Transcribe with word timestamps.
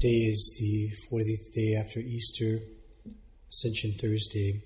Today 0.00 0.30
is 0.30 0.56
the 0.60 0.92
40th 1.10 1.52
day 1.52 1.74
after 1.74 1.98
Easter, 1.98 2.60
Ascension 3.48 3.94
Thursday. 4.00 4.62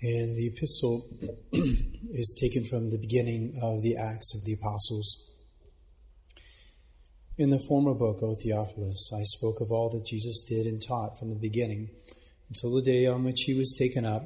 And 0.00 0.34
the 0.34 0.46
epistle 0.46 1.04
is 1.52 2.38
taken 2.40 2.64
from 2.64 2.88
the 2.88 2.96
beginning 2.96 3.58
of 3.60 3.82
the 3.82 3.94
Acts 3.98 4.34
of 4.34 4.46
the 4.46 4.54
Apostles. 4.54 5.30
In 7.36 7.50
the 7.50 7.62
former 7.68 7.92
book, 7.92 8.22
O 8.22 8.34
Theophilus, 8.42 9.12
I 9.14 9.22
spoke 9.24 9.60
of 9.60 9.70
all 9.70 9.90
that 9.90 10.06
Jesus 10.06 10.46
did 10.48 10.64
and 10.66 10.80
taught 10.82 11.18
from 11.18 11.28
the 11.28 11.36
beginning 11.38 11.90
until 12.48 12.74
the 12.74 12.80
day 12.80 13.06
on 13.06 13.22
which 13.22 13.42
he 13.42 13.52
was 13.52 13.76
taken 13.78 14.06
up, 14.06 14.22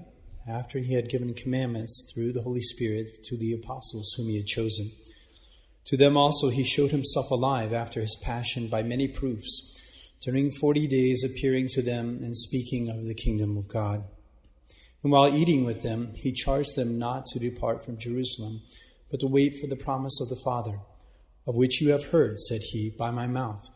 after 0.49 0.79
he 0.79 0.95
had 0.95 1.09
given 1.09 1.35
commandments 1.35 2.13
through 2.15 2.31
the 2.31 2.43
Holy 2.43 2.63
Spirit 2.63 3.25
to 3.25 3.37
the 3.37 3.55
apostles 3.55 4.15
whom 4.17 4.29
he 4.29 4.37
had 4.37 4.47
chosen. 4.47 4.93
To 5.89 5.97
them 5.97 6.19
also 6.19 6.51
he 6.51 6.65
showed 6.65 6.91
himself 6.91 7.31
alive 7.31 7.73
after 7.73 8.03
his 8.03 8.19
passion 8.23 8.69
by 8.69 8.83
many 8.83 9.09
proofs, 9.09 9.75
during 10.21 10.51
forty 10.51 10.87
days 10.87 11.25
appearing 11.25 11.69
to 11.69 11.81
them 11.81 12.21
and 12.23 12.37
speaking 12.37 12.91
of 12.91 13.07
the 13.07 13.15
kingdom 13.15 13.57
of 13.57 13.69
God. 13.69 14.05
And 15.03 15.11
while 15.11 15.35
eating 15.35 15.65
with 15.65 15.83
them, 15.83 16.13
he 16.15 16.33
charged 16.33 16.77
them 16.77 16.99
not 16.99 17.25
to 17.27 17.39
depart 17.39 17.87
from 17.87 17.97
Jerusalem, 17.97 18.61
but 19.11 19.21
to 19.21 19.29
wait 19.29 19.59
for 19.59 19.67
the 19.67 19.77
promise 19.77 20.21
of 20.21 20.29
the 20.29 20.43
Father, 20.45 20.81
of 21.47 21.57
which 21.57 21.81
you 21.81 21.93
have 21.93 22.11
heard, 22.11 22.39
said 22.39 22.61
he, 22.63 22.91
by 22.91 23.11
my 23.11 23.27
mouth. 23.27 23.71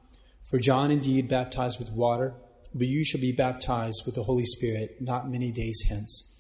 For 0.45 0.59
John 0.59 0.91
indeed 0.91 1.29
baptized 1.29 1.79
with 1.79 1.93
water, 1.93 2.35
but 2.75 2.89
you 2.89 3.05
shall 3.05 3.23
be 3.23 3.33
baptized 3.33 4.03
with 4.05 4.17
the 4.17 4.25
Holy 4.25 4.45
Spirit 4.45 4.97
not 5.01 5.31
many 5.31 5.51
days 5.51 5.83
hence. 5.89 6.32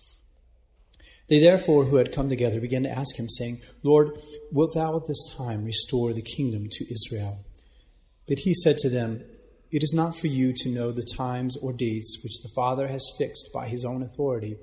They 1.28 1.40
therefore, 1.40 1.84
who 1.84 1.96
had 1.96 2.12
come 2.12 2.28
together, 2.28 2.60
began 2.60 2.82
to 2.82 2.90
ask 2.90 3.18
him, 3.18 3.28
saying, 3.28 3.60
Lord, 3.82 4.18
wilt 4.50 4.74
thou 4.74 4.96
at 4.96 5.06
this 5.06 5.34
time 5.36 5.64
restore 5.64 6.12
the 6.12 6.22
kingdom 6.22 6.68
to 6.70 6.92
Israel? 6.92 7.44
But 8.28 8.40
he 8.40 8.54
said 8.54 8.78
to 8.78 8.90
them, 8.90 9.24
It 9.70 9.82
is 9.82 9.94
not 9.94 10.16
for 10.16 10.26
you 10.26 10.52
to 10.56 10.68
know 10.68 10.90
the 10.90 11.06
times 11.16 11.56
or 11.56 11.72
dates 11.72 12.20
which 12.22 12.42
the 12.42 12.52
Father 12.54 12.88
has 12.88 13.10
fixed 13.18 13.50
by 13.52 13.68
his 13.68 13.84
own 13.84 14.02
authority, 14.02 14.56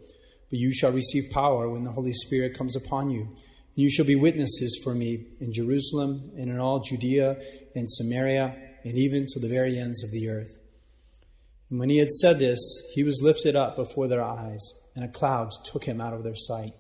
but 0.50 0.59
you 0.59 0.72
shall 0.72 0.92
receive 0.92 1.31
power 1.31 1.69
when 1.69 1.84
the 1.84 1.92
Holy 1.92 2.14
Spirit 2.14 2.58
comes 2.58 2.75
upon 2.75 3.09
you. 3.09 3.22
And 3.22 3.84
you 3.84 3.89
shall 3.89 4.06
be 4.06 4.16
witnesses 4.16 4.80
for 4.84 4.94
me 4.94 5.25
in 5.39 5.53
Jerusalem 5.53 6.31
and 6.38 6.50
in 6.50 6.59
all 6.59 6.80
Judea 6.80 7.38
and 7.75 7.89
Samaria 7.89 8.56
and 8.84 8.97
even 8.97 9.25
to 9.30 9.39
the 9.39 9.50
very 9.50 9.78
ends 9.78 10.03
of 10.03 10.12
the 10.12 10.30
earth. 10.30 10.58
And 11.69 11.80
when 11.80 11.89
he 11.89 11.97
had 11.97 12.09
said 12.09 12.39
this, 12.39 12.59
he 12.94 13.03
was 13.03 13.22
lifted 13.22 13.56
up 13.56 13.75
before 13.75 14.08
their 14.08 14.23
eyes 14.23 14.62
and 15.00 15.09
a 15.09 15.11
cloud 15.14 15.50
took 15.64 15.86
him 15.86 16.02
out 16.02 16.14
of 16.14 16.25
their 16.25 16.36
sight. 16.36 16.72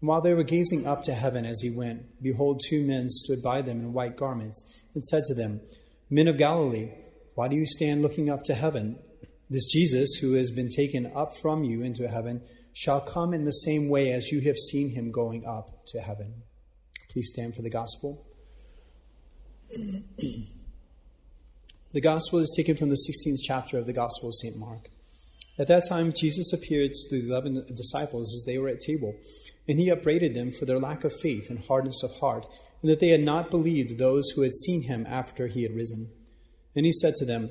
And 0.00 0.08
while 0.08 0.22
they 0.22 0.32
were 0.32 0.44
gazing 0.44 0.86
up 0.86 1.02
to 1.02 1.12
heaven 1.12 1.44
as 1.44 1.60
he 1.60 1.68
went, 1.68 2.22
behold, 2.22 2.62
two 2.66 2.86
men 2.86 3.10
stood 3.10 3.42
by 3.42 3.60
them 3.60 3.80
in 3.80 3.92
white 3.92 4.16
garments, 4.16 4.82
and 4.94 5.04
said 5.04 5.24
to 5.26 5.34
them, 5.34 5.60
Men 6.08 6.26
of 6.26 6.38
Galilee, 6.38 6.92
why 7.34 7.48
do 7.48 7.56
you 7.56 7.66
stand 7.66 8.00
looking 8.00 8.30
up 8.30 8.44
to 8.44 8.54
heaven? 8.54 8.98
This 9.50 9.66
Jesus, 9.66 10.14
who 10.22 10.32
has 10.32 10.50
been 10.50 10.70
taken 10.70 11.12
up 11.14 11.36
from 11.36 11.64
you 11.64 11.82
into 11.82 12.08
heaven, 12.08 12.40
shall 12.72 13.02
come 13.02 13.34
in 13.34 13.44
the 13.44 13.50
same 13.50 13.90
way 13.90 14.10
as 14.10 14.32
you 14.32 14.40
have 14.40 14.56
seen 14.56 14.94
him 14.94 15.12
going 15.12 15.44
up 15.44 15.84
to 15.88 16.00
heaven. 16.00 16.44
Please 17.10 17.28
stand 17.30 17.54
for 17.54 17.60
the 17.60 17.68
gospel. 17.68 18.26
the 19.68 20.46
gospel 22.00 22.38
is 22.38 22.54
taken 22.56 22.74
from 22.74 22.88
the 22.88 22.96
16th 22.96 23.40
chapter 23.42 23.76
of 23.76 23.84
the 23.84 23.92
Gospel 23.92 24.30
of 24.30 24.34
St. 24.34 24.56
Mark. 24.56 24.88
At 25.58 25.68
that 25.68 25.84
time, 25.88 26.12
Jesus 26.12 26.52
appeared 26.52 26.92
to 26.92 27.16
the 27.16 27.28
eleven 27.28 27.64
disciples 27.74 28.34
as 28.34 28.44
they 28.44 28.58
were 28.58 28.68
at 28.68 28.80
table, 28.80 29.14
and 29.68 29.78
he 29.78 29.88
upbraided 29.88 30.34
them 30.34 30.50
for 30.50 30.64
their 30.64 30.80
lack 30.80 31.04
of 31.04 31.12
faith 31.20 31.48
and 31.48 31.64
hardness 31.64 32.02
of 32.02 32.18
heart, 32.18 32.46
and 32.82 32.90
that 32.90 33.00
they 33.00 33.08
had 33.08 33.22
not 33.22 33.50
believed 33.50 33.98
those 33.98 34.30
who 34.30 34.42
had 34.42 34.54
seen 34.54 34.82
him 34.82 35.06
after 35.08 35.46
he 35.46 35.62
had 35.62 35.74
risen. 35.74 36.10
Then 36.74 36.84
he 36.84 36.92
said 36.92 37.14
to 37.16 37.24
them, 37.24 37.50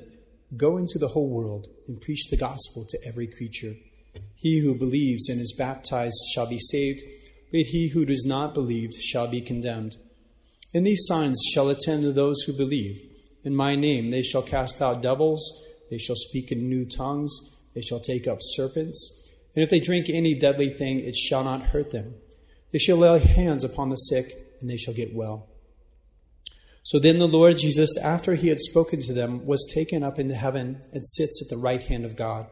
Go 0.56 0.76
into 0.76 0.98
the 0.98 1.08
whole 1.08 1.28
world 1.28 1.66
and 1.88 2.00
preach 2.00 2.28
the 2.28 2.36
gospel 2.36 2.84
to 2.88 2.98
every 3.04 3.26
creature. 3.26 3.74
He 4.36 4.60
who 4.60 4.74
believes 4.74 5.28
and 5.28 5.40
is 5.40 5.54
baptized 5.56 6.22
shall 6.32 6.46
be 6.46 6.58
saved, 6.58 7.00
but 7.50 7.62
he 7.62 7.88
who 7.88 8.04
does 8.04 8.24
not 8.26 8.54
believe 8.54 8.90
shall 8.92 9.26
be 9.26 9.40
condemned. 9.40 9.96
And 10.74 10.86
these 10.86 11.06
signs 11.06 11.40
shall 11.52 11.68
attend 11.68 12.04
those 12.04 12.42
who 12.42 12.52
believe. 12.52 13.00
In 13.42 13.54
my 13.54 13.74
name 13.74 14.10
they 14.10 14.22
shall 14.22 14.42
cast 14.42 14.82
out 14.82 15.02
devils, 15.02 15.62
they 15.90 15.98
shall 15.98 16.16
speak 16.16 16.52
in 16.52 16.68
new 16.68 16.84
tongues. 16.84 17.53
They 17.74 17.80
shall 17.80 18.00
take 18.00 18.26
up 18.26 18.38
serpents, 18.40 19.32
and 19.54 19.62
if 19.62 19.70
they 19.70 19.80
drink 19.80 20.08
any 20.08 20.34
deadly 20.34 20.70
thing, 20.70 21.00
it 21.00 21.16
shall 21.16 21.44
not 21.44 21.62
hurt 21.62 21.90
them. 21.90 22.14
They 22.72 22.78
shall 22.78 22.96
lay 22.96 23.18
hands 23.18 23.64
upon 23.64 23.88
the 23.88 23.96
sick, 23.96 24.32
and 24.60 24.68
they 24.68 24.76
shall 24.76 24.94
get 24.94 25.14
well. 25.14 25.48
So 26.82 26.98
then 26.98 27.18
the 27.18 27.26
Lord 27.28 27.56
Jesus, 27.56 27.96
after 27.96 28.34
he 28.34 28.48
had 28.48 28.60
spoken 28.60 29.00
to 29.02 29.12
them, 29.12 29.46
was 29.46 29.70
taken 29.74 30.02
up 30.02 30.18
into 30.18 30.34
heaven 30.34 30.82
and 30.92 31.06
sits 31.06 31.42
at 31.42 31.48
the 31.48 31.60
right 31.60 31.82
hand 31.82 32.04
of 32.04 32.16
God. 32.16 32.46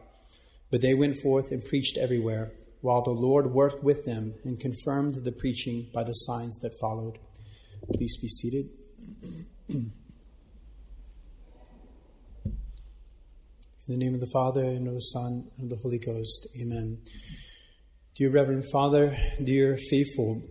But 0.71 0.81
they 0.81 0.95
went 0.95 1.17
forth 1.17 1.51
and 1.51 1.63
preached 1.63 1.97
everywhere, 1.97 2.51
while 2.81 3.01
the 3.01 3.11
Lord 3.11 3.51
worked 3.51 3.83
with 3.83 4.05
them 4.05 4.33
and 4.43 4.59
confirmed 4.59 5.15
the 5.15 5.31
preaching 5.31 5.87
by 5.93 6.03
the 6.03 6.13
signs 6.13 6.57
that 6.59 6.79
followed. 6.81 7.19
Please 7.93 8.17
be 8.19 8.27
seated. 8.27 8.65
In 13.85 13.99
the 13.99 14.05
name 14.05 14.13
of 14.13 14.21
the 14.21 14.29
Father, 14.31 14.63
and 14.63 14.87
of 14.87 14.93
the 14.93 14.99
Son, 15.01 15.51
and 15.57 15.69
of 15.69 15.77
the 15.77 15.83
Holy 15.83 15.99
Ghost. 15.99 16.47
Amen. 16.61 16.99
Dear 18.15 18.29
Reverend 18.29 18.63
Father, 18.71 19.17
dear 19.43 19.75
faithful, 19.75 20.41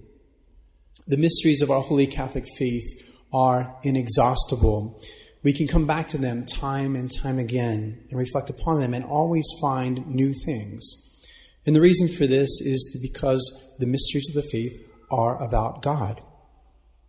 the 1.06 1.16
mysteries 1.16 1.62
of 1.62 1.70
our 1.70 1.81
holy 1.81 2.06
Catholic 2.06 2.44
faith 2.59 2.84
are 3.32 3.75
inexhaustible. 3.84 5.00
We 5.43 5.54
can 5.54 5.66
come 5.66 5.87
back 5.87 6.09
to 6.09 6.19
them 6.19 6.44
time 6.44 6.94
and 6.94 7.10
time 7.10 7.38
again 7.38 8.04
and 8.10 8.19
reflect 8.19 8.50
upon 8.50 8.81
them 8.81 8.93
and 8.93 9.03
always 9.03 9.47
find 9.62 10.06
new 10.09 10.34
things. 10.44 10.84
And 11.64 11.75
the 11.75 11.81
reason 11.81 12.09
for 12.09 12.26
this 12.26 12.50
is 12.60 13.00
because 13.00 13.76
the 13.78 13.87
mysteries 13.87 14.28
of 14.28 14.34
the 14.34 14.50
faith 14.53 14.78
are 15.10 15.43
about 15.43 15.81
God. 15.81 16.20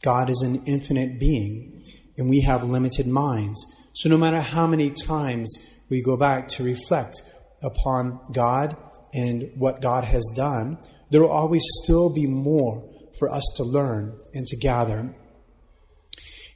God 0.01 0.29
is 0.29 0.41
an 0.41 0.63
infinite 0.66 1.19
being, 1.19 1.84
and 2.17 2.29
we 2.29 2.44
have 2.44 2.63
limited 2.63 3.07
minds. 3.07 3.61
So 3.95 4.07
no 4.07 4.17
matter 4.17 4.40
how 4.40 4.66
many 4.67 4.90
times 4.90 5.53
we 5.94 6.02
go 6.02 6.18
back 6.18 6.48
to 6.48 6.64
reflect 6.64 7.22
upon 7.62 8.20
God 8.34 8.76
and 9.14 9.52
what 9.56 9.80
God 9.80 10.04
has 10.04 10.24
done, 10.36 10.80
there 11.12 11.22
will 11.22 11.30
always 11.30 11.64
still 11.84 12.12
be 12.12 12.26
more 12.26 12.84
for 13.20 13.30
us 13.30 13.44
to 13.58 13.64
learn 13.64 14.20
and 14.34 14.48
to 14.48 14.58
gather. 14.58 15.16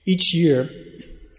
Each 0.07 0.33
year, 0.33 0.63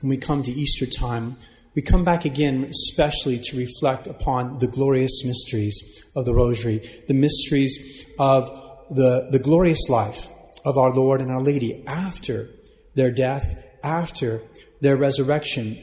when 0.01 0.11
we 0.11 0.17
come 0.17 0.45
to 0.45 0.53
Easter 0.53 0.87
time, 0.87 1.39
we 1.75 1.83
come 1.83 2.05
back 2.05 2.25
again, 2.25 2.71
especially 2.71 3.41
to 3.43 3.57
reflect 3.57 4.07
upon 4.07 4.61
the 4.61 4.69
glorious 4.69 5.25
mysteries 5.25 6.05
of 6.15 6.25
the 6.25 6.35
Rosary, 6.35 6.79
the 7.09 7.15
mysteries 7.15 8.07
of 8.19 8.49
the, 8.91 9.29
the 9.33 9.41
glorious 9.41 9.89
life 9.89 10.29
of 10.65 10.79
our 10.79 10.91
Lord 10.91 11.21
and 11.21 11.33
Our 11.33 11.41
Lady 11.41 11.85
after 11.87 12.49
their 12.95 13.11
death, 13.11 13.61
after 13.83 14.43
their 14.81 14.97
resurrection, 14.97 15.79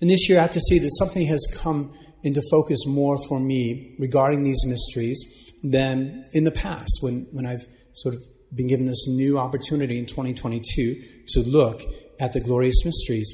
and 0.00 0.10
this 0.10 0.28
year, 0.28 0.38
I 0.38 0.42
have 0.42 0.50
to 0.52 0.60
say 0.60 0.78
that 0.78 0.90
something 0.98 1.26
has 1.26 1.46
come 1.54 1.94
into 2.22 2.42
focus 2.50 2.80
more 2.86 3.18
for 3.28 3.40
me 3.40 3.94
regarding 3.98 4.42
these 4.42 4.62
mysteries 4.66 5.52
than 5.62 6.26
in 6.32 6.44
the 6.44 6.50
past 6.50 6.98
when, 7.00 7.26
when 7.32 7.46
I've 7.46 7.66
sort 7.92 8.14
of 8.14 8.22
been 8.54 8.68
given 8.68 8.86
this 8.86 9.06
new 9.08 9.38
opportunity 9.38 9.98
in 9.98 10.06
2022 10.06 11.02
to 11.28 11.40
look 11.40 11.80
at 12.20 12.32
the 12.32 12.40
glorious 12.40 12.84
mysteries. 12.84 13.32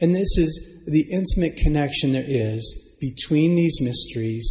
And 0.00 0.14
this 0.14 0.36
is 0.36 0.82
the 0.86 1.06
intimate 1.12 1.56
connection 1.56 2.12
there 2.12 2.24
is 2.26 2.96
between 3.00 3.54
these 3.54 3.80
mysteries 3.80 4.48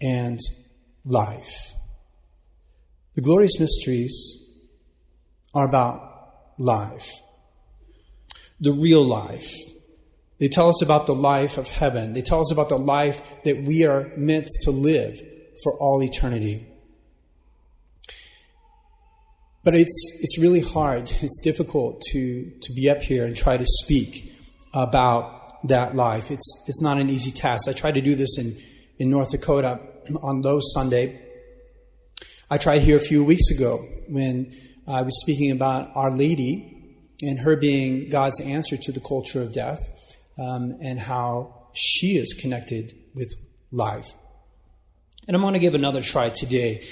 and 0.00 0.38
life. 1.04 1.72
The 3.14 3.22
glorious 3.22 3.58
mysteries 3.58 4.44
are 5.54 5.66
about 5.66 6.54
life, 6.58 7.10
the 8.60 8.72
real 8.72 9.04
life 9.04 9.50
they 10.38 10.48
tell 10.48 10.68
us 10.68 10.82
about 10.82 11.06
the 11.06 11.14
life 11.14 11.58
of 11.58 11.68
heaven. 11.68 12.12
They 12.12 12.22
tell 12.22 12.40
us 12.40 12.52
about 12.52 12.68
the 12.68 12.78
life 12.78 13.22
that 13.44 13.62
we 13.62 13.84
are 13.84 14.12
meant 14.16 14.46
to 14.62 14.70
live 14.70 15.18
for 15.62 15.76
all 15.78 16.02
eternity. 16.02 16.66
But 19.64 19.74
it's, 19.74 20.18
it's 20.20 20.38
really 20.38 20.60
hard, 20.60 21.10
it's 21.20 21.40
difficult 21.42 22.00
to, 22.12 22.50
to 22.62 22.72
be 22.72 22.88
up 22.88 23.02
here 23.02 23.26
and 23.26 23.36
try 23.36 23.56
to 23.56 23.66
speak 23.66 24.32
about 24.72 25.66
that 25.68 25.96
life. 25.96 26.30
It's, 26.30 26.64
it's 26.68 26.80
not 26.80 26.98
an 26.98 27.10
easy 27.10 27.32
task. 27.32 27.68
I 27.68 27.72
tried 27.72 27.94
to 27.94 28.00
do 28.00 28.14
this 28.14 28.38
in, 28.38 28.56
in 28.98 29.10
North 29.10 29.30
Dakota 29.30 29.80
on 30.22 30.42
Low 30.42 30.60
Sunday. 30.62 31.20
I 32.48 32.58
tried 32.58 32.82
here 32.82 32.96
a 32.96 33.00
few 33.00 33.24
weeks 33.24 33.50
ago 33.50 33.84
when 34.08 34.54
I 34.86 35.02
was 35.02 35.20
speaking 35.20 35.50
about 35.50 35.90
Our 35.96 36.12
Lady 36.12 36.74
and 37.22 37.40
her 37.40 37.56
being 37.56 38.08
God's 38.08 38.40
answer 38.40 38.76
to 38.76 38.92
the 38.92 39.00
culture 39.00 39.42
of 39.42 39.52
death 39.52 39.80
um, 40.38 40.78
and 40.80 40.98
how 40.98 41.68
she 41.74 42.16
is 42.16 42.36
connected 42.40 42.92
with 43.14 43.32
life. 43.70 44.06
And 45.26 45.36
I'm 45.36 45.42
going 45.42 45.54
to 45.54 45.60
give 45.60 45.74
another 45.74 46.00
try 46.00 46.30
today. 46.30 46.86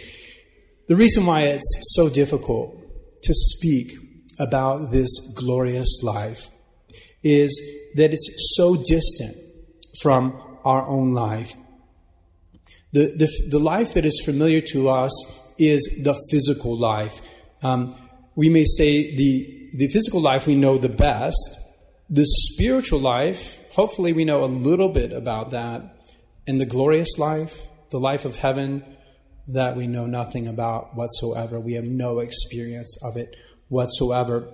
The 0.88 0.96
reason 0.96 1.26
why 1.26 1.42
it's 1.42 1.94
so 1.94 2.08
difficult 2.08 2.76
to 3.22 3.34
speak 3.34 3.92
about 4.38 4.92
this 4.92 5.08
glorious 5.34 6.02
life 6.02 6.48
is 7.22 7.50
that 7.94 8.12
it's 8.12 8.54
so 8.56 8.76
distant 8.86 9.36
from 10.00 10.40
our 10.64 10.86
own 10.86 11.14
life. 11.14 11.56
The, 12.92 13.14
the, 13.16 13.48
the 13.50 13.58
life 13.58 13.94
that 13.94 14.04
is 14.04 14.22
familiar 14.24 14.60
to 14.72 14.88
us 14.88 15.12
is 15.58 15.82
the 16.02 16.14
physical 16.30 16.76
life. 16.78 17.20
Um, 17.62 17.94
we 18.36 18.48
may 18.48 18.64
say 18.64 19.16
the, 19.16 19.70
the 19.72 19.88
physical 19.88 20.20
life 20.20 20.46
we 20.46 20.54
know 20.54 20.78
the 20.78 20.88
best. 20.88 21.58
The 22.08 22.24
spiritual 22.24 23.00
life, 23.00 23.58
hopefully, 23.72 24.12
we 24.12 24.24
know 24.24 24.44
a 24.44 24.46
little 24.46 24.88
bit 24.88 25.12
about 25.12 25.50
that. 25.50 25.82
And 26.46 26.60
the 26.60 26.66
glorious 26.66 27.18
life, 27.18 27.66
the 27.90 27.98
life 27.98 28.24
of 28.24 28.36
heaven, 28.36 28.84
that 29.48 29.76
we 29.76 29.86
know 29.86 30.06
nothing 30.06 30.46
about 30.46 30.94
whatsoever. 30.94 31.58
We 31.58 31.74
have 31.74 31.86
no 31.86 32.20
experience 32.20 32.96
of 33.04 33.16
it 33.16 33.34
whatsoever. 33.68 34.48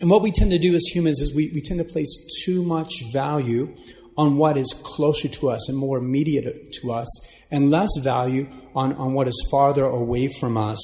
And 0.00 0.08
what 0.08 0.22
we 0.22 0.30
tend 0.30 0.52
to 0.52 0.58
do 0.58 0.74
as 0.74 0.82
humans 0.86 1.20
is 1.20 1.34
we, 1.34 1.50
we 1.52 1.60
tend 1.60 1.80
to 1.80 1.84
place 1.84 2.14
too 2.44 2.62
much 2.62 2.92
value 3.12 3.74
on 4.16 4.36
what 4.36 4.56
is 4.56 4.72
closer 4.84 5.28
to 5.28 5.50
us 5.50 5.68
and 5.68 5.76
more 5.76 5.98
immediate 5.98 6.72
to 6.80 6.92
us, 6.92 7.08
and 7.50 7.70
less 7.70 7.90
value 8.02 8.48
on, 8.74 8.92
on 8.94 9.14
what 9.14 9.26
is 9.26 9.48
farther 9.50 9.84
away 9.84 10.28
from 10.28 10.56
us. 10.56 10.78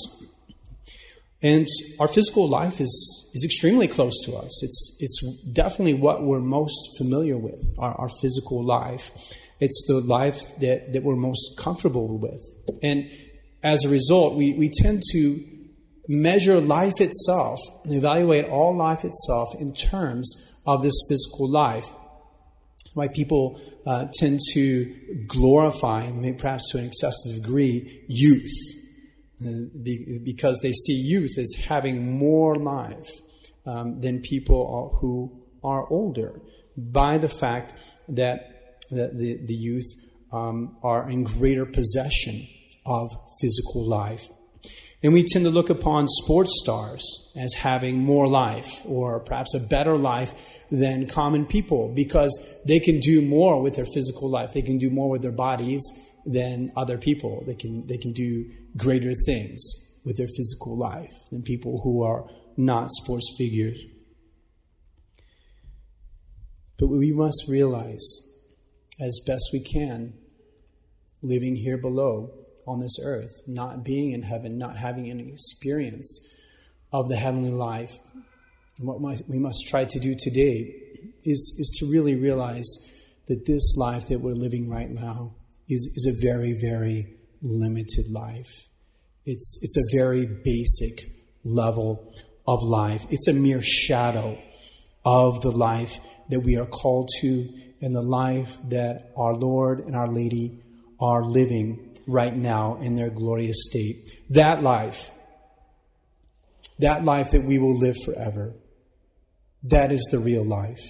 And 1.42 1.68
our 2.00 2.08
physical 2.08 2.48
life 2.48 2.80
is, 2.80 3.30
is 3.34 3.44
extremely 3.44 3.86
close 3.86 4.24
to 4.24 4.34
us. 4.36 4.62
It's, 4.64 4.96
it's 5.00 5.44
definitely 5.52 5.94
what 5.94 6.22
we're 6.22 6.40
most 6.40 6.98
familiar 6.98 7.38
with, 7.38 7.62
our, 7.78 7.94
our 7.94 8.08
physical 8.20 8.64
life. 8.64 9.12
It's 9.60 9.84
the 9.86 10.00
life 10.00 10.40
that, 10.60 10.92
that 10.92 11.02
we're 11.04 11.16
most 11.16 11.56
comfortable 11.56 12.18
with. 12.18 12.42
And 12.82 13.08
as 13.62 13.84
a 13.84 13.88
result, 13.88 14.34
we, 14.34 14.52
we 14.54 14.68
tend 14.82 15.02
to 15.12 15.44
measure 16.08 16.60
life 16.60 17.00
itself 17.00 17.60
and 17.84 17.92
evaluate 17.92 18.46
all 18.46 18.76
life 18.76 19.04
itself 19.04 19.48
in 19.60 19.74
terms 19.74 20.56
of 20.66 20.82
this 20.82 20.98
physical 21.08 21.48
life. 21.48 21.88
Why 22.94 23.08
people 23.08 23.60
uh, 23.86 24.06
tend 24.14 24.40
to 24.54 24.94
glorify, 25.28 26.10
perhaps 26.36 26.72
to 26.72 26.78
an 26.78 26.86
excessive 26.86 27.42
degree, 27.42 28.04
youth, 28.08 28.50
because 29.40 30.58
they 30.62 30.72
see 30.72 30.94
youth 30.94 31.38
as 31.38 31.54
having 31.66 32.18
more 32.18 32.56
life 32.56 33.08
um, 33.66 34.00
than 34.00 34.20
people 34.20 34.96
who 35.00 35.42
are 35.62 35.86
older, 35.88 36.40
by 36.76 37.18
the 37.18 37.28
fact 37.28 37.80
that 38.08 38.78
the, 38.90 39.08
the, 39.08 39.38
the 39.44 39.54
youth 39.54 39.86
um, 40.32 40.76
are 40.82 41.08
in 41.08 41.24
greater 41.24 41.66
possession 41.66 42.46
of 42.86 43.10
physical 43.40 43.86
life. 43.86 44.28
And 45.02 45.12
we 45.12 45.22
tend 45.22 45.44
to 45.44 45.50
look 45.50 45.70
upon 45.70 46.08
sports 46.08 46.52
stars 46.62 47.30
as 47.36 47.54
having 47.54 47.98
more 47.98 48.26
life 48.26 48.82
or 48.84 49.20
perhaps 49.20 49.54
a 49.54 49.60
better 49.60 49.96
life 49.96 50.34
than 50.70 51.06
common 51.06 51.46
people 51.46 51.92
because 51.94 52.32
they 52.64 52.80
can 52.80 52.98
do 52.98 53.22
more 53.22 53.62
with 53.62 53.76
their 53.76 53.84
physical 53.84 54.28
life. 54.28 54.52
They 54.52 54.62
can 54.62 54.78
do 54.78 54.90
more 54.90 55.08
with 55.08 55.22
their 55.22 55.32
bodies 55.32 55.82
than 56.28 56.70
other 56.76 56.98
people. 56.98 57.42
They 57.46 57.54
can, 57.54 57.86
they 57.86 57.96
can 57.96 58.12
do 58.12 58.50
greater 58.76 59.12
things 59.26 59.62
with 60.04 60.16
their 60.16 60.28
physical 60.28 60.76
life 60.76 61.12
than 61.30 61.42
people 61.42 61.80
who 61.82 62.04
are 62.04 62.28
not 62.56 62.90
sports 62.90 63.34
figures. 63.38 63.82
But 66.78 66.88
we 66.88 67.12
must 67.12 67.46
realize, 67.48 68.04
as 69.00 69.20
best 69.26 69.50
we 69.52 69.60
can, 69.60 70.14
living 71.22 71.56
here 71.56 71.78
below, 71.78 72.30
on 72.66 72.80
this 72.80 72.98
earth, 73.02 73.32
not 73.46 73.82
being 73.82 74.12
in 74.12 74.22
heaven, 74.22 74.58
not 74.58 74.76
having 74.76 75.08
any 75.08 75.30
experience 75.32 76.34
of 76.92 77.08
the 77.08 77.16
heavenly 77.16 77.50
life. 77.50 77.98
What 78.78 79.00
we 79.26 79.38
must 79.38 79.66
try 79.66 79.86
to 79.86 79.98
do 79.98 80.14
today 80.16 80.74
is, 81.24 81.56
is 81.58 81.76
to 81.80 81.90
really 81.90 82.14
realize 82.14 82.68
that 83.26 83.46
this 83.46 83.76
life 83.76 84.08
that 84.08 84.20
we're 84.20 84.34
living 84.34 84.68
right 84.68 84.90
now 84.90 85.34
is, 85.68 85.92
is 85.96 86.06
a 86.06 86.26
very, 86.26 86.56
very 86.60 87.14
limited 87.42 88.06
life. 88.10 88.68
It's, 89.24 89.60
it's 89.62 89.76
a 89.76 89.96
very 89.96 90.26
basic 90.26 91.10
level 91.44 92.12
of 92.46 92.62
life. 92.62 93.04
It's 93.10 93.28
a 93.28 93.32
mere 93.32 93.60
shadow 93.62 94.38
of 95.04 95.40
the 95.42 95.50
life 95.50 95.98
that 96.30 96.40
we 96.40 96.56
are 96.56 96.66
called 96.66 97.10
to 97.20 97.48
and 97.80 97.94
the 97.94 98.02
life 98.02 98.58
that 98.70 99.12
our 99.16 99.34
Lord 99.34 99.80
and 99.80 99.94
our 99.94 100.08
Lady 100.08 100.62
are 101.00 101.24
living 101.24 101.96
right 102.06 102.34
now 102.34 102.78
in 102.80 102.96
their 102.96 103.10
glorious 103.10 103.66
state. 103.68 104.24
That 104.30 104.62
life, 104.62 105.10
that 106.78 107.04
life 107.04 107.30
that 107.32 107.44
we 107.44 107.58
will 107.58 107.78
live 107.78 107.96
forever, 108.04 108.54
that 109.64 109.92
is 109.92 110.08
the 110.10 110.18
real 110.18 110.44
life. 110.44 110.80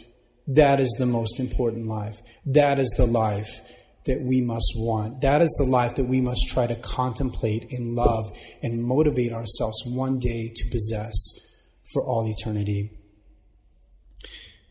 That 0.46 0.80
is 0.80 0.94
the 0.98 1.06
most 1.06 1.40
important 1.40 1.86
life. 1.86 2.22
That 2.46 2.78
is 2.78 2.88
the 2.96 3.06
life 3.06 3.60
that 4.06 4.22
we 4.22 4.40
must 4.40 4.72
want. 4.76 5.20
That 5.20 5.42
is 5.42 5.54
the 5.58 5.70
life 5.70 5.96
that 5.96 6.04
we 6.04 6.20
must 6.20 6.48
try 6.48 6.66
to 6.66 6.74
contemplate 6.74 7.66
and 7.70 7.94
love 7.94 8.24
and 8.62 8.82
motivate 8.82 9.32
ourselves 9.32 9.82
one 9.86 10.18
day 10.18 10.50
to 10.54 10.70
possess 10.70 11.14
for 11.92 12.02
all 12.02 12.26
eternity. 12.26 12.90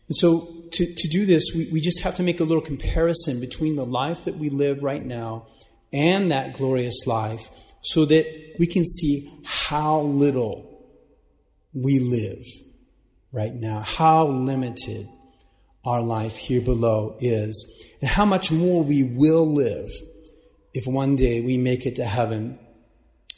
And 0.08 0.16
so, 0.16 0.48
to, 0.72 0.94
to 0.94 1.08
do 1.08 1.26
this, 1.26 1.52
we, 1.54 1.68
we 1.70 1.80
just 1.80 2.02
have 2.02 2.16
to 2.16 2.22
make 2.22 2.40
a 2.40 2.44
little 2.44 2.62
comparison 2.62 3.40
between 3.40 3.76
the 3.76 3.84
life 3.84 4.24
that 4.24 4.38
we 4.38 4.50
live 4.50 4.82
right 4.82 5.04
now 5.04 5.46
and 5.92 6.30
that 6.30 6.56
glorious 6.56 7.06
life 7.06 7.50
so 7.82 8.04
that 8.06 8.26
we 8.58 8.66
can 8.66 8.84
see 8.84 9.30
how 9.44 10.00
little 10.00 10.86
we 11.72 11.98
live 11.98 12.44
right 13.32 13.54
now, 13.54 13.80
how 13.80 14.26
limited 14.26 15.06
our 15.84 16.02
life 16.02 16.36
here 16.36 16.60
below 16.60 17.16
is, 17.20 17.86
and 18.00 18.10
how 18.10 18.24
much 18.24 18.50
more 18.50 18.82
we 18.82 19.02
will 19.02 19.46
live 19.46 19.88
if 20.74 20.86
one 20.86 21.16
day 21.16 21.40
we 21.40 21.56
make 21.56 21.86
it 21.86 21.96
to 21.96 22.04
heaven. 22.04 22.58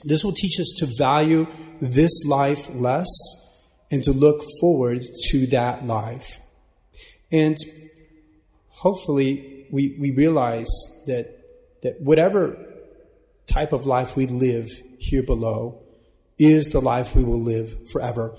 This 0.05 0.25
will 0.25 0.33
teach 0.33 0.59
us 0.59 0.73
to 0.79 0.89
value 0.99 1.47
this 1.81 2.25
life 2.27 2.71
less 2.75 3.09
and 3.91 4.03
to 4.05 4.13
look 4.13 4.43
forward 4.61 5.03
to 5.29 5.47
that 5.49 5.87
life. 5.87 6.39
And 7.31 7.57
hopefully, 8.69 9.67
we, 9.71 9.97
we 10.01 10.11
realize 10.11 10.69
that 11.07 11.41
that 11.83 12.01
whatever 12.01 12.57
type 13.47 13.73
of 13.73 13.87
life 13.87 14.17
we 14.17 14.27
live 14.27 14.69
here 14.99 15.23
below 15.23 15.83
is 16.39 16.67
the 16.67 16.81
life 16.81 17.15
we 17.15 17.25
will 17.25 17.41
live 17.41 17.91
forever. 17.91 18.35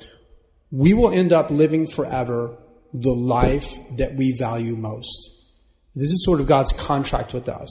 We 0.71 0.94
will 0.94 1.12
end 1.12 1.33
up 1.33 1.50
living 1.50 1.88
forever 1.88 2.57
the 2.94 3.14
life 3.14 3.78
that 3.98 4.16
we 4.16 4.36
value 4.38 4.76
most. 4.76 5.38
This 5.95 6.10
is 6.10 6.24
sort 6.26 6.40
of 6.40 6.48
God's 6.48 6.71
contract 6.71 7.33
with 7.33 7.50
us. 7.50 7.69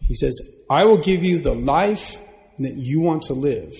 He 0.00 0.14
says, 0.14 0.64
I 0.68 0.84
will 0.84 0.98
give 0.98 1.22
you 1.22 1.38
the 1.38 1.54
life 1.54 2.18
that 2.58 2.74
you 2.76 3.00
want 3.00 3.22
to 3.22 3.34
live. 3.34 3.72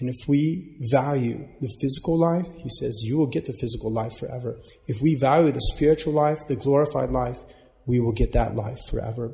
And 0.00 0.08
if 0.08 0.28
we 0.28 0.76
value 0.90 1.48
the 1.60 1.74
physical 1.80 2.18
life, 2.18 2.46
he 2.56 2.68
says, 2.68 3.02
you 3.04 3.18
will 3.18 3.26
get 3.26 3.46
the 3.46 3.52
physical 3.52 3.92
life 3.92 4.16
forever. 4.16 4.56
If 4.86 5.00
we 5.02 5.16
value 5.16 5.50
the 5.50 5.60
spiritual 5.74 6.12
life, 6.12 6.46
the 6.46 6.56
glorified 6.56 7.10
life, 7.10 7.38
we 7.86 7.98
will 7.98 8.12
get 8.12 8.32
that 8.32 8.54
life 8.54 8.78
forever. 8.88 9.32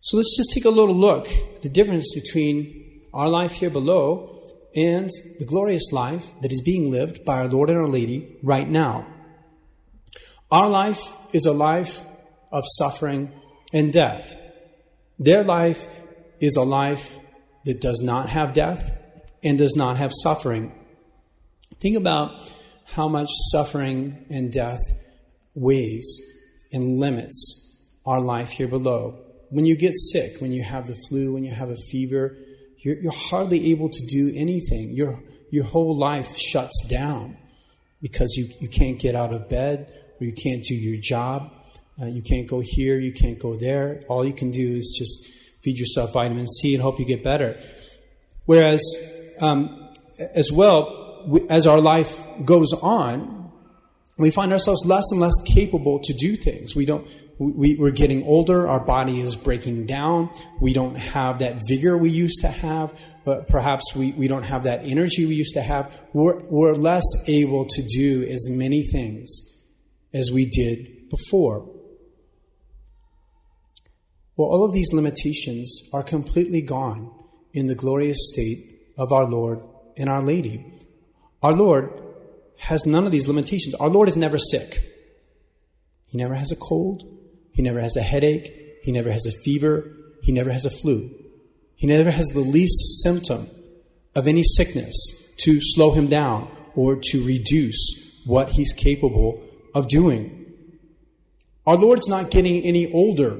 So 0.00 0.16
let's 0.16 0.36
just 0.36 0.52
take 0.52 0.64
a 0.64 0.70
little 0.70 0.94
look 0.94 1.28
at 1.28 1.62
the 1.62 1.68
difference 1.68 2.14
between 2.14 3.02
our 3.14 3.28
life 3.28 3.52
here 3.52 3.70
below 3.70 4.39
and 4.74 5.10
the 5.38 5.44
glorious 5.44 5.92
life 5.92 6.26
that 6.42 6.52
is 6.52 6.62
being 6.64 6.90
lived 6.90 7.24
by 7.24 7.38
our 7.38 7.48
Lord 7.48 7.70
and 7.70 7.78
our 7.78 7.88
Lady 7.88 8.38
right 8.42 8.68
now. 8.68 9.06
Our 10.50 10.68
life 10.68 11.16
is 11.32 11.46
a 11.46 11.52
life 11.52 12.04
of 12.52 12.64
suffering 12.78 13.30
and 13.72 13.92
death. 13.92 14.36
Their 15.18 15.44
life 15.44 15.86
is 16.40 16.56
a 16.56 16.62
life 16.62 17.18
that 17.64 17.80
does 17.80 18.00
not 18.02 18.28
have 18.30 18.52
death 18.52 18.96
and 19.42 19.58
does 19.58 19.76
not 19.76 19.96
have 19.96 20.12
suffering. 20.22 20.72
Think 21.80 21.96
about 21.96 22.50
how 22.84 23.08
much 23.08 23.28
suffering 23.52 24.26
and 24.30 24.52
death 24.52 24.80
weighs 25.54 26.20
and 26.72 26.98
limits 26.98 27.88
our 28.04 28.20
life 28.20 28.50
here 28.50 28.68
below 28.68 29.18
when 29.50 29.66
you 29.66 29.76
get 29.76 29.92
sick, 30.12 30.40
when 30.40 30.52
you 30.52 30.62
have 30.62 30.86
the 30.86 30.96
flu, 31.08 31.32
when 31.32 31.44
you 31.44 31.52
have 31.52 31.70
a 31.70 31.76
fever, 31.90 32.36
you're, 32.80 32.96
you're 32.96 33.12
hardly 33.12 33.70
able 33.70 33.88
to 33.88 34.06
do 34.06 34.32
anything. 34.34 34.94
Your, 34.94 35.22
your 35.50 35.64
whole 35.64 35.96
life 35.96 36.36
shuts 36.36 36.86
down 36.88 37.36
because 38.00 38.34
you, 38.36 38.48
you 38.60 38.68
can't 38.68 38.98
get 38.98 39.14
out 39.14 39.32
of 39.32 39.48
bed 39.48 39.92
or 40.20 40.26
you 40.26 40.32
can't 40.32 40.64
do 40.64 40.74
your 40.74 41.00
job. 41.00 41.52
Uh, 42.00 42.06
you 42.06 42.22
can't 42.22 42.48
go 42.48 42.62
here, 42.64 42.98
you 42.98 43.12
can't 43.12 43.38
go 43.38 43.54
there. 43.54 44.02
All 44.08 44.24
you 44.24 44.32
can 44.32 44.50
do 44.50 44.72
is 44.72 44.96
just 44.98 45.30
feed 45.62 45.78
yourself 45.78 46.14
vitamin 46.14 46.46
C 46.46 46.74
and 46.74 46.82
hope 46.82 46.98
you 46.98 47.04
get 47.04 47.22
better. 47.22 47.60
Whereas, 48.46 48.82
um, 49.40 49.90
as 50.18 50.50
well, 50.50 51.24
we, 51.26 51.46
as 51.48 51.66
our 51.66 51.80
life 51.80 52.18
goes 52.44 52.72
on, 52.72 53.52
we 54.16 54.30
find 54.30 54.52
ourselves 54.52 54.84
less 54.86 55.04
and 55.10 55.20
less 55.20 55.34
capable 55.46 55.98
to 56.00 56.12
do 56.14 56.36
things. 56.36 56.74
We 56.74 56.86
don't, 56.86 57.06
we, 57.40 57.74
we're 57.76 57.90
getting 57.90 58.22
older, 58.24 58.68
our 58.68 58.84
body 58.84 59.18
is 59.18 59.34
breaking 59.34 59.86
down, 59.86 60.28
we 60.60 60.74
don't 60.74 60.96
have 60.96 61.38
that 61.38 61.62
vigor 61.66 61.96
we 61.96 62.10
used 62.10 62.42
to 62.42 62.48
have, 62.48 62.92
but 63.24 63.46
perhaps 63.46 63.96
we, 63.96 64.12
we 64.12 64.28
don't 64.28 64.42
have 64.42 64.64
that 64.64 64.84
energy 64.84 65.24
we 65.24 65.36
used 65.36 65.54
to 65.54 65.62
have. 65.62 65.98
We're, 66.12 66.38
we're 66.50 66.74
less 66.74 67.06
able 67.26 67.64
to 67.64 67.82
do 67.82 68.24
as 68.24 68.50
many 68.50 68.82
things 68.82 69.58
as 70.12 70.30
we 70.30 70.50
did 70.50 71.08
before. 71.08 71.60
Well, 74.36 74.48
all 74.48 74.66
of 74.66 74.74
these 74.74 74.92
limitations 74.92 75.88
are 75.94 76.02
completely 76.02 76.60
gone 76.60 77.10
in 77.54 77.68
the 77.68 77.74
glorious 77.74 78.18
state 78.34 78.58
of 78.98 79.12
our 79.12 79.24
Lord 79.24 79.60
and 79.96 80.10
Our 80.10 80.20
Lady. 80.20 80.78
Our 81.42 81.54
Lord 81.54 81.90
has 82.58 82.84
none 82.84 83.06
of 83.06 83.12
these 83.12 83.28
limitations. 83.28 83.74
Our 83.76 83.88
Lord 83.88 84.10
is 84.10 84.16
never 84.18 84.36
sick. 84.36 84.82
He 86.08 86.18
never 86.18 86.34
has 86.34 86.52
a 86.52 86.56
cold. 86.56 87.16
He 87.52 87.62
never 87.62 87.80
has 87.80 87.96
a 87.96 88.02
headache. 88.02 88.52
He 88.82 88.92
never 88.92 89.10
has 89.10 89.26
a 89.26 89.32
fever. 89.44 89.96
He 90.22 90.32
never 90.32 90.50
has 90.50 90.64
a 90.64 90.70
flu. 90.70 91.14
He 91.76 91.86
never 91.86 92.10
has 92.10 92.26
the 92.26 92.40
least 92.40 93.02
symptom 93.02 93.48
of 94.14 94.28
any 94.28 94.42
sickness 94.42 94.94
to 95.38 95.58
slow 95.60 95.92
him 95.92 96.08
down 96.08 96.50
or 96.74 96.96
to 96.96 97.24
reduce 97.24 98.22
what 98.26 98.50
he's 98.50 98.72
capable 98.72 99.42
of 99.74 99.88
doing. 99.88 100.36
Our 101.66 101.76
Lord's 101.76 102.08
not 102.08 102.30
getting 102.30 102.62
any 102.62 102.92
older. 102.92 103.38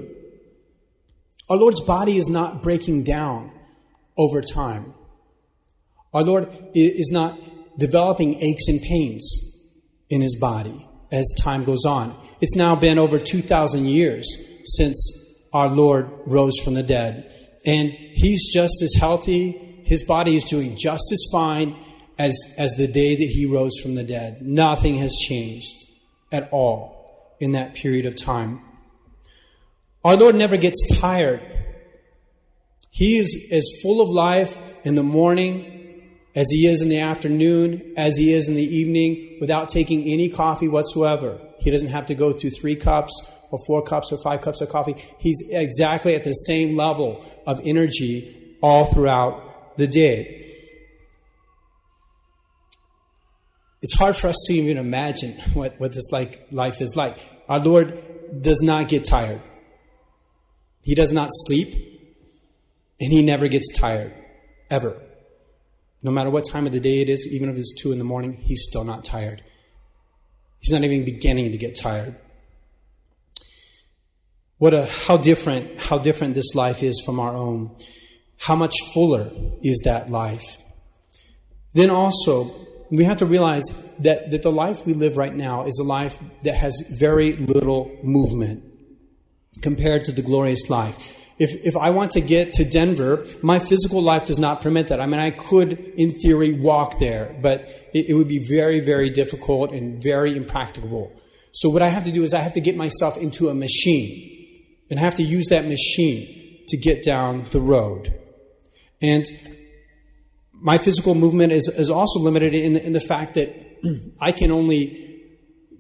Our 1.49 1.57
Lord's 1.57 1.81
body 1.81 2.17
is 2.17 2.29
not 2.29 2.63
breaking 2.63 3.05
down 3.05 3.53
over 4.17 4.41
time. 4.41 4.95
Our 6.15 6.23
Lord 6.23 6.49
is 6.75 7.11
not 7.13 7.39
developing 7.79 8.41
aches 8.43 8.69
and 8.69 8.81
pains 8.81 9.67
in 10.09 10.21
his 10.21 10.39
body 10.41 10.87
as 11.11 11.33
time 11.43 11.65
goes 11.65 11.85
on. 11.85 12.17
It's 12.41 12.57
now 12.57 12.77
been 12.77 12.99
over 12.99 13.19
2,000 13.19 13.87
years 13.87 14.27
since 14.65 15.47
our 15.53 15.69
Lord 15.69 16.11
rose 16.27 16.59
from 16.59 16.75
the 16.75 16.83
dead. 16.83 17.35
And 17.67 17.91
he's 17.91 18.53
just 18.53 18.83
as 18.83 18.95
healthy, 18.99 19.83
his 19.85 20.05
body 20.05 20.37
is 20.37 20.45
doing 20.45 20.77
just 20.77 21.05
as 21.13 21.23
fine 21.33 21.77
as, 22.19 22.37
as 22.57 22.73
the 22.73 22.87
day 22.87 23.17
that 23.17 23.31
he 23.33 23.47
rose 23.47 23.79
from 23.83 23.95
the 23.95 24.05
dead. 24.05 24.43
Nothing 24.43 24.97
has 24.97 25.15
changed 25.27 25.75
at 26.33 26.49
all 26.53 27.37
in 27.41 27.53
that 27.53 27.75
period 27.75 28.07
of 28.07 28.17
time. 28.17 28.61
Our 30.05 30.17
Lord 30.17 30.35
never 30.35 30.57
gets 30.57 30.99
tired. 30.99 31.43
He 32.91 33.19
is 33.19 33.49
as 33.53 33.65
full 33.83 34.01
of 34.01 34.09
life 34.09 34.59
in 34.85 34.95
the 34.95 35.03
morning 35.03 35.80
as 36.35 36.49
he 36.51 36.67
is 36.67 36.83
in 36.83 36.89
the 36.89 37.01
afternoon, 37.01 37.93
as 37.97 38.17
he 38.17 38.33
is 38.33 38.49
in 38.49 38.55
the 38.55 38.63
evening, 38.63 39.39
without 39.41 39.69
taking 39.69 40.03
any 40.05 40.29
coffee 40.29 40.69
whatsoever. 40.69 41.41
He 41.59 41.71
doesn't 41.71 41.89
have 41.89 42.07
to 42.07 42.15
go 42.15 42.33
through 42.33 42.51
three 42.51 42.77
cups 42.77 43.13
or 43.51 43.59
four 43.67 43.83
cups 43.83 44.13
or 44.13 44.19
five 44.23 44.41
cups 44.41 44.61
of 44.61 44.69
coffee. 44.69 44.95
He's 45.19 45.43
exactly 45.51 46.15
at 46.15 46.25
the 46.25 46.33
same 46.33 46.77
level 46.77 47.25
of 47.47 47.61
energy 47.65 48.57
all 48.63 48.87
throughout 48.87 49.77
the 49.77 49.87
day. 49.87 50.37
It's 53.83 53.97
hard 53.97 54.15
for 54.15 54.29
us 54.29 54.37
to 54.47 54.53
even 54.55 54.77
imagine 54.77 55.33
what, 55.55 55.81
what 55.81 55.93
this 55.93 56.11
like 56.13 56.47
life 56.51 56.81
is 56.81 56.95
like. 56.97 57.19
Our 57.49 57.59
Lord 57.59 58.41
does 58.41 58.61
not 58.63 58.89
get 58.89 59.05
tired. 59.05 59.41
He 60.83 60.95
does 60.95 61.13
not 61.13 61.29
sleep, 61.33 61.75
and 63.01 63.13
he 63.13 63.23
never 63.23 63.49
gets 63.49 63.71
tired, 63.73 64.15
ever. 64.71 65.01
No 66.03 66.11
matter 66.11 66.31
what 66.31 66.45
time 66.45 66.67
of 66.67 66.73
the 66.73 66.81
day 66.81 67.01
it 67.01 67.09
is, 67.09 67.29
even 67.31 67.51
if 67.51 67.57
it's 67.57 67.75
two 67.81 67.93
in 67.93 67.99
the 67.99 68.05
morning, 68.05 68.33
he's 68.33 68.65
still 68.65 68.85
not 68.85 69.05
tired. 69.05 69.43
He's 70.59 70.73
not 70.73 70.85
even 70.85 71.05
beginning 71.05 71.53
to 71.53 71.59
get 71.59 71.79
tired. 71.79 72.17
What 74.59 74.75
a, 74.75 74.87
how 74.87 75.17
different, 75.17 75.81
how 75.81 75.99
different 75.99 76.35
this 76.35 76.55
life 76.55 76.83
is 76.83 77.03
from 77.05 77.19
our 77.19 77.35
own. 77.35 77.77
How 78.39 78.57
much 78.57 78.75
fuller 78.93 79.31
is 79.63 79.81
that 79.85 80.11
life? 80.11 80.59
Then 81.73 81.91
also, 81.91 82.55
we 82.91 83.05
have 83.05 83.19
to 83.19 83.27
realize 83.27 83.65
that, 84.01 84.31
that 84.31 84.43
the 84.43 84.53
life 84.53 84.85
we 84.85 84.95
live 84.95 85.17
right 85.17 85.35
now 85.35 85.67
is 85.67 85.79
a 85.79 85.85
life 85.85 86.19
that 86.43 86.57
has 86.57 86.75
very 86.91 87.35
little 87.35 87.97
movement 88.03 88.65
compared 89.63 90.05
to 90.05 90.13
the 90.13 90.23
glorious 90.23 90.69
life 90.69 91.20
if, 91.41 91.67
if 91.67 91.75
I 91.75 91.89
want 91.89 92.11
to 92.13 92.21
get 92.21 92.53
to 92.55 92.67
Denver, 92.67 93.25
my 93.43 93.59
physical 93.59 94.03
life 94.03 94.27
does 94.27 94.39
not 94.39 94.61
permit 94.61 94.89
that. 94.89 95.01
I 95.01 95.07
mean, 95.07 95.21
I 95.21 95.31
could, 95.31 95.73
in 95.97 96.13
theory, 96.19 96.53
walk 96.53 96.99
there, 96.99 97.35
but 97.41 97.63
it, 97.95 98.11
it 98.11 98.15
would 98.15 98.29
be 98.29 98.47
very, 98.47 98.81
very 98.81 99.09
difficult 99.09 99.73
and 99.73 100.03
very 100.03 100.37
impracticable. 100.37 101.19
So 101.53 101.71
what 101.71 101.81
I 101.81 101.89
have 101.89 102.05
to 102.05 102.13
do 102.13 102.25
is 102.25 102.35
I 102.35 102.41
have 102.41 102.53
to 102.53 102.61
get 102.61 102.77
myself 102.77 103.17
into 103.17 103.49
a 103.49 103.55
machine, 103.55 104.67
and 104.91 105.01
I 105.01 105.03
have 105.03 105.15
to 105.15 105.23
use 105.23 105.47
that 105.49 105.65
machine 105.67 106.63
to 106.69 106.77
get 106.77 107.03
down 107.03 107.47
the 107.53 107.61
road. 107.61 108.15
And 109.01 109.25
my 110.53 110.77
physical 110.77 111.15
movement 111.15 111.53
is, 111.53 111.69
is 111.69 111.89
also 111.89 112.21
limited 112.21 112.53
in 112.53 112.75
the, 112.75 112.85
in 112.85 112.93
the 112.93 113.01
fact 113.01 113.33
that 113.35 113.79
I 114.21 114.33
can 114.33 114.51
only 114.51 115.25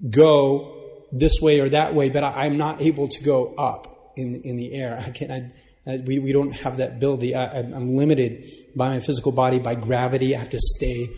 go 0.08 1.04
this 1.12 1.34
way 1.42 1.60
or 1.60 1.68
that 1.68 1.94
way, 1.94 2.08
but 2.08 2.24
I, 2.24 2.46
I'm 2.46 2.56
not 2.56 2.80
able 2.80 3.08
to 3.08 3.22
go 3.22 3.54
up 3.56 3.90
in 4.20 4.40
in 4.42 4.56
the 4.56 4.74
air. 4.74 5.02
I 5.04 5.10
can't. 5.10 5.52
I, 5.86 5.96
we, 6.06 6.18
we 6.18 6.32
don't 6.32 6.52
have 6.52 6.76
that 6.76 6.92
ability. 6.92 7.34
I, 7.34 7.60
I'm 7.60 7.96
limited 7.96 8.46
by 8.76 8.90
my 8.90 9.00
physical 9.00 9.32
body, 9.32 9.58
by 9.58 9.74
gravity. 9.74 10.36
I 10.36 10.38
have 10.38 10.50
to 10.50 10.60
stay 10.60 11.08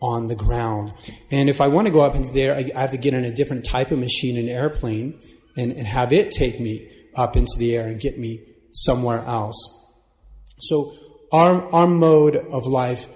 on 0.00 0.28
the 0.28 0.34
ground. 0.34 0.92
And 1.30 1.48
if 1.48 1.60
I 1.60 1.68
want 1.68 1.86
to 1.86 1.92
go 1.92 2.00
up 2.00 2.14
into 2.14 2.32
the 2.32 2.42
air, 2.42 2.54
I, 2.54 2.70
I 2.74 2.80
have 2.80 2.90
to 2.90 2.98
get 2.98 3.14
in 3.14 3.24
a 3.24 3.34
different 3.34 3.64
type 3.64 3.90
of 3.90 3.98
machine, 3.98 4.36
an 4.36 4.48
airplane, 4.48 5.20
and, 5.56 5.72
and 5.72 5.86
have 5.86 6.12
it 6.12 6.30
take 6.30 6.60
me 6.60 6.90
up 7.14 7.36
into 7.36 7.54
the 7.58 7.76
air 7.76 7.88
and 7.88 8.00
get 8.00 8.18
me 8.18 8.40
somewhere 8.72 9.20
else. 9.20 9.56
So 10.60 10.94
our, 11.32 11.72
our 11.72 11.86
mode 11.86 12.36
of 12.36 12.66
life 12.66 13.06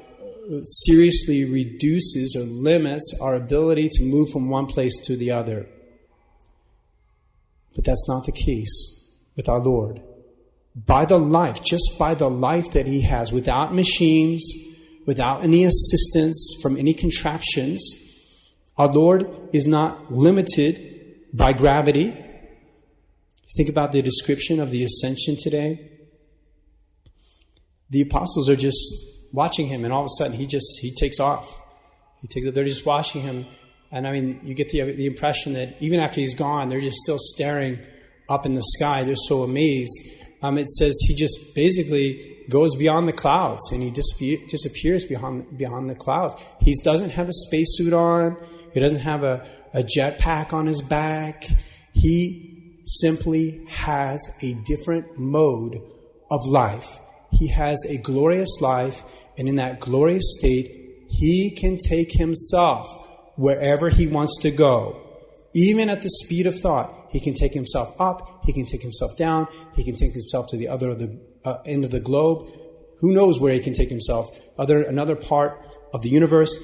seriously 0.62 1.44
reduces 1.44 2.36
or 2.36 2.44
limits 2.44 3.16
our 3.20 3.34
ability 3.34 3.88
to 3.94 4.04
move 4.04 4.30
from 4.30 4.48
one 4.48 4.66
place 4.66 4.96
to 5.06 5.16
the 5.16 5.30
other. 5.30 5.66
But 7.74 7.84
that's 7.84 8.06
not 8.08 8.24
the 8.24 8.32
case 8.32 9.01
with 9.36 9.48
our 9.48 9.60
Lord. 9.60 10.02
By 10.74 11.04
the 11.04 11.18
life, 11.18 11.62
just 11.62 11.96
by 11.98 12.14
the 12.14 12.30
life 12.30 12.72
that 12.72 12.86
He 12.86 13.02
has, 13.02 13.32
without 13.32 13.74
machines, 13.74 14.42
without 15.06 15.42
any 15.42 15.64
assistance 15.64 16.58
from 16.62 16.76
any 16.76 16.94
contraptions, 16.94 17.82
our 18.76 18.88
Lord 18.88 19.30
is 19.52 19.66
not 19.66 20.12
limited 20.12 21.28
by 21.32 21.52
gravity. 21.52 22.16
Think 23.56 23.68
about 23.68 23.92
the 23.92 24.00
description 24.00 24.60
of 24.60 24.70
the 24.70 24.82
ascension 24.82 25.36
today. 25.38 25.90
The 27.90 28.00
apostles 28.00 28.48
are 28.48 28.56
just 28.56 28.80
watching 29.32 29.66
him, 29.68 29.84
and 29.84 29.92
all 29.92 30.00
of 30.00 30.06
a 30.06 30.16
sudden 30.16 30.36
he 30.36 30.46
just 30.46 30.78
he 30.80 30.94
takes 30.94 31.20
off. 31.20 31.60
He 32.22 32.28
takes 32.28 32.50
they're 32.52 32.64
just 32.64 32.86
watching 32.86 33.22
him, 33.22 33.46
and 33.90 34.06
I 34.06 34.12
mean 34.12 34.40
you 34.42 34.54
get 34.54 34.70
the 34.70 34.80
the 34.92 35.06
impression 35.06 35.52
that 35.52 35.76
even 35.80 36.00
after 36.00 36.20
he's 36.20 36.34
gone, 36.34 36.68
they're 36.68 36.80
just 36.80 36.98
still 36.98 37.18
staring 37.18 37.78
up 38.28 38.46
in 38.46 38.54
the 38.54 38.62
sky. 38.76 39.04
They're 39.04 39.16
so 39.16 39.42
amazed. 39.42 39.92
Um, 40.42 40.58
it 40.58 40.68
says 40.68 40.98
he 41.06 41.14
just 41.14 41.54
basically 41.54 42.44
goes 42.48 42.74
beyond 42.76 43.08
the 43.08 43.12
clouds 43.12 43.70
and 43.72 43.82
he 43.82 43.90
just 43.90 44.18
disappears 44.48 45.04
behind, 45.04 45.56
behind 45.56 45.88
the 45.88 45.94
clouds. 45.94 46.34
He 46.60 46.74
doesn't 46.82 47.10
have 47.10 47.28
a 47.28 47.32
spacesuit 47.32 47.92
on, 47.92 48.36
he 48.74 48.80
doesn't 48.80 49.00
have 49.00 49.22
a, 49.22 49.46
a 49.72 49.82
jetpack 49.82 50.52
on 50.52 50.66
his 50.66 50.82
back. 50.82 51.44
He 51.92 52.80
simply 52.84 53.64
has 53.68 54.20
a 54.40 54.54
different 54.54 55.18
mode 55.18 55.80
of 56.30 56.46
life. 56.46 57.00
He 57.30 57.48
has 57.48 57.78
a 57.88 57.98
glorious 57.98 58.60
life, 58.60 59.02
and 59.38 59.48
in 59.48 59.56
that 59.56 59.80
glorious 59.80 60.36
state, 60.38 61.06
he 61.08 61.50
can 61.50 61.78
take 61.78 62.12
himself 62.12 62.88
wherever 63.36 63.88
he 63.88 64.06
wants 64.06 64.38
to 64.42 64.50
go, 64.50 65.01
even 65.54 65.90
at 65.90 66.02
the 66.02 66.08
speed 66.08 66.46
of 66.46 66.58
thought. 66.58 67.08
He 67.10 67.20
can 67.20 67.34
take 67.34 67.52
himself 67.52 67.94
up. 68.00 68.44
He 68.44 68.52
can 68.52 68.64
take 68.64 68.82
himself 68.82 69.16
down. 69.16 69.48
He 69.74 69.84
can 69.84 69.96
take 69.96 70.12
himself 70.12 70.46
to 70.48 70.56
the 70.56 70.68
other 70.68 70.90
of 70.90 70.98
the, 70.98 71.20
uh, 71.44 71.58
end 71.66 71.84
of 71.84 71.90
the 71.90 72.00
globe. 72.00 72.48
Who 73.00 73.12
knows 73.12 73.40
where 73.40 73.52
he 73.52 73.60
can 73.60 73.74
take 73.74 73.90
himself? 73.90 74.38
Other, 74.58 74.82
another 74.82 75.16
part 75.16 75.60
of 75.92 76.02
the 76.02 76.08
universe 76.08 76.56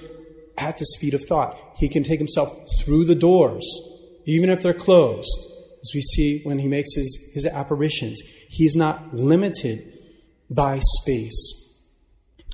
at 0.57 0.79
the 0.79 0.87
speed 0.87 1.15
of 1.15 1.23
thought. 1.25 1.59
He 1.77 1.89
can 1.89 2.03
take 2.03 2.19
himself 2.19 2.57
through 2.81 3.05
the 3.05 3.15
doors, 3.15 3.67
even 4.25 4.51
if 4.51 4.63
they're 4.63 4.75
closed, 4.75 5.47
as 5.81 5.91
we 5.95 6.01
see 6.01 6.41
when 6.45 6.59
he 6.59 6.69
makes 6.69 6.95
his, 6.95 7.31
his 7.35 7.47
apparitions. 7.47 8.21
He's 8.49 8.77
not 8.77 9.15
limited 9.15 9.93
by 10.51 10.81
space 10.81 11.85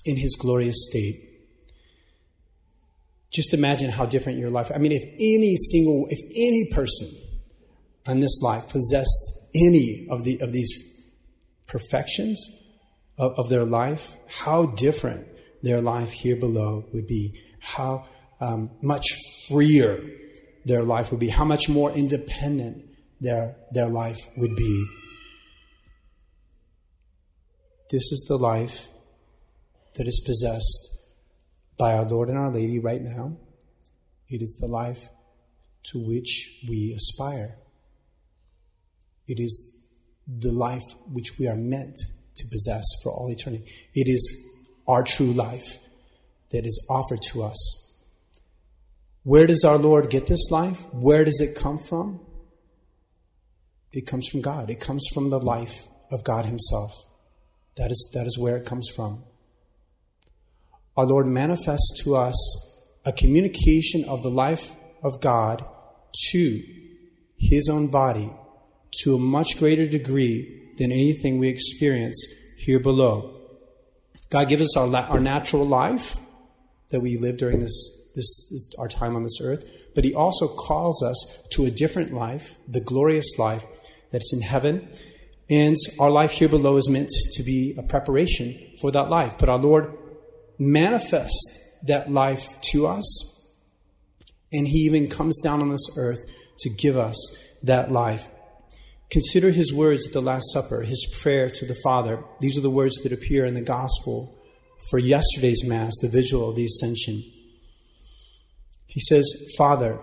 in 0.04 0.16
his 0.16 0.36
glorious 0.36 0.88
state. 0.88 1.33
Just 3.34 3.52
imagine 3.52 3.90
how 3.90 4.06
different 4.06 4.38
your 4.38 4.50
life. 4.50 4.70
I 4.72 4.78
mean, 4.78 4.92
if 4.92 5.02
any 5.18 5.56
single, 5.56 6.06
if 6.08 6.20
any 6.30 6.68
person 6.70 7.08
in 8.06 8.20
this 8.20 8.40
life 8.40 8.68
possessed 8.68 9.50
any 9.56 10.06
of, 10.08 10.22
the, 10.22 10.38
of 10.40 10.52
these 10.52 11.02
perfections 11.66 12.48
of, 13.18 13.32
of 13.36 13.48
their 13.48 13.64
life, 13.64 14.16
how 14.28 14.66
different 14.66 15.26
their 15.64 15.80
life 15.80 16.12
here 16.12 16.36
below 16.36 16.84
would 16.92 17.08
be. 17.08 17.42
How 17.58 18.06
um, 18.40 18.70
much 18.82 19.06
freer 19.48 20.00
their 20.64 20.84
life 20.84 21.10
would 21.10 21.18
be. 21.18 21.30
How 21.30 21.44
much 21.44 21.68
more 21.68 21.90
independent 21.90 22.84
their, 23.20 23.56
their 23.72 23.88
life 23.88 24.28
would 24.36 24.54
be. 24.54 24.86
This 27.90 28.12
is 28.12 28.26
the 28.28 28.36
life 28.36 28.88
that 29.96 30.06
is 30.06 30.22
possessed 30.24 30.93
by 31.76 31.94
our 31.94 32.04
Lord 32.04 32.28
and 32.28 32.38
our 32.38 32.50
Lady 32.50 32.78
right 32.78 33.00
now. 33.00 33.36
It 34.28 34.42
is 34.42 34.58
the 34.60 34.68
life 34.68 35.08
to 35.92 35.98
which 35.98 36.64
we 36.68 36.94
aspire. 36.96 37.58
It 39.26 39.38
is 39.40 39.86
the 40.26 40.52
life 40.52 40.82
which 41.06 41.38
we 41.38 41.46
are 41.46 41.56
meant 41.56 41.96
to 42.36 42.46
possess 42.50 42.84
for 43.02 43.12
all 43.12 43.30
eternity. 43.30 43.70
It 43.94 44.08
is 44.08 44.50
our 44.86 45.02
true 45.02 45.32
life 45.32 45.78
that 46.50 46.64
is 46.64 46.86
offered 46.90 47.20
to 47.32 47.42
us. 47.42 47.90
Where 49.22 49.46
does 49.46 49.64
our 49.64 49.78
Lord 49.78 50.10
get 50.10 50.26
this 50.26 50.50
life? 50.50 50.84
Where 50.92 51.24
does 51.24 51.40
it 51.40 51.56
come 51.56 51.78
from? 51.78 52.20
It 53.92 54.06
comes 54.06 54.28
from 54.28 54.40
God. 54.40 54.70
It 54.70 54.80
comes 54.80 55.06
from 55.14 55.30
the 55.30 55.38
life 55.38 55.88
of 56.10 56.24
God 56.24 56.44
Himself. 56.44 56.92
That 57.76 57.90
is, 57.90 58.10
that 58.14 58.26
is 58.26 58.38
where 58.38 58.56
it 58.56 58.66
comes 58.66 58.88
from. 58.94 59.24
Our 60.96 61.06
Lord 61.06 61.26
manifests 61.26 62.02
to 62.04 62.14
us 62.14 62.36
a 63.04 63.12
communication 63.12 64.04
of 64.04 64.22
the 64.22 64.30
life 64.30 64.74
of 65.02 65.20
God 65.20 65.64
to 66.30 66.62
His 67.36 67.68
own 67.68 67.88
body 67.88 68.32
to 69.02 69.16
a 69.16 69.18
much 69.18 69.58
greater 69.58 69.88
degree 69.88 70.72
than 70.78 70.92
anything 70.92 71.38
we 71.38 71.48
experience 71.48 72.24
here 72.58 72.78
below. 72.78 73.34
God 74.30 74.48
gives 74.48 74.62
us 74.62 74.76
our, 74.76 74.94
our 74.94 75.20
natural 75.20 75.66
life 75.66 76.16
that 76.90 77.00
we 77.00 77.18
live 77.18 77.38
during 77.38 77.58
this, 77.58 78.12
this, 78.14 78.48
this, 78.50 78.72
our 78.78 78.88
time 78.88 79.16
on 79.16 79.24
this 79.24 79.40
earth, 79.42 79.64
but 79.94 80.04
He 80.04 80.14
also 80.14 80.46
calls 80.46 81.02
us 81.02 81.46
to 81.52 81.64
a 81.64 81.70
different 81.70 82.12
life, 82.12 82.56
the 82.68 82.80
glorious 82.80 83.38
life 83.38 83.64
that's 84.12 84.32
in 84.32 84.42
heaven. 84.42 84.88
And 85.50 85.76
our 85.98 86.10
life 86.10 86.30
here 86.30 86.48
below 86.48 86.76
is 86.76 86.88
meant 86.88 87.10
to 87.32 87.42
be 87.42 87.74
a 87.76 87.82
preparation 87.82 88.76
for 88.80 88.90
that 88.92 89.10
life. 89.10 89.36
But 89.38 89.48
our 89.48 89.58
Lord 89.58 89.92
manifests 90.58 91.78
that 91.86 92.10
life 92.10 92.60
to 92.72 92.86
us, 92.86 93.52
and 94.52 94.66
He 94.66 94.78
even 94.80 95.08
comes 95.08 95.40
down 95.42 95.60
on 95.60 95.70
this 95.70 95.96
earth 95.96 96.24
to 96.58 96.70
give 96.70 96.96
us 96.96 97.16
that 97.62 97.90
life. 97.90 98.28
Consider 99.10 99.50
his 99.50 99.72
words 99.72 100.06
at 100.06 100.12
the 100.12 100.20
Last 100.20 100.52
Supper, 100.52 100.82
his 100.82 101.06
prayer 101.20 101.48
to 101.48 101.66
the 101.66 101.76
Father. 101.84 102.22
These 102.40 102.58
are 102.58 102.62
the 102.62 102.70
words 102.70 102.96
that 103.02 103.12
appear 103.12 103.44
in 103.44 103.54
the 103.54 103.62
Gospel 103.62 104.36
for 104.90 104.98
yesterday's 104.98 105.64
Mass, 105.64 105.92
the 106.02 106.08
vigil 106.08 106.48
of 106.48 106.56
the 106.56 106.64
Ascension. 106.64 107.22
He 108.86 109.00
says, 109.00 109.24
Father, 109.56 110.00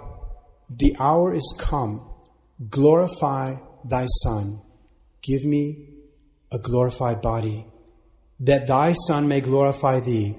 the 0.70 0.96
hour 1.00 1.34
is 1.34 1.58
come. 1.60 2.08
Glorify 2.70 3.58
thy 3.84 4.05
Son. 4.24 4.62
Give 5.22 5.43
me 5.43 5.89
a 6.51 6.60
glorified 6.60 7.22
body, 7.22 7.65
that 8.42 8.68
thy 8.68 8.94
Son 9.08 9.28
may 9.28 9.40
glorify 9.40 10.00
thee, 10.00 10.36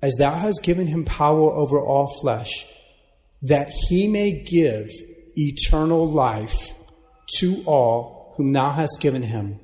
as 0.00 0.14
thou 0.18 0.38
hast 0.38 0.62
given 0.62 0.86
him 0.86 1.04
power 1.04 1.50
over 1.52 1.80
all 1.80 2.06
flesh, 2.20 2.66
that 3.42 3.68
he 3.88 4.06
may 4.06 4.44
give 4.44 4.88
eternal 5.36 6.08
life 6.08 6.72
to 7.38 7.62
all 7.66 8.32
whom 8.36 8.52
thou 8.52 8.70
hast 8.70 8.98
given 9.00 9.24
him. 9.24 9.58